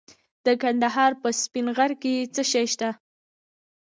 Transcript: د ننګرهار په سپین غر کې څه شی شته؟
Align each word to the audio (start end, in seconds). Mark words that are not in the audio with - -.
د 0.45 0.47
ننګرهار 0.63 1.11
په 1.21 1.29
سپین 1.41 1.67
غر 1.77 1.91
کې 2.01 2.13
څه 2.33 2.41
شی 2.51 2.65
شته؟ 2.73 2.89